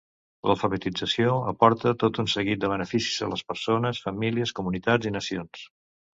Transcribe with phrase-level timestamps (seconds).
[0.51, 5.63] L'alfabetització aporta tot un seguit de beneficis a les persones, famílies, comunitats i nacions.